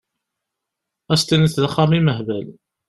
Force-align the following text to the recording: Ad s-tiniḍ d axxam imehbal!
Ad 1.13 1.17
s-tiniḍ 1.19 1.53
d 1.61 1.65
axxam 1.67 1.91
imehbal! 1.97 2.47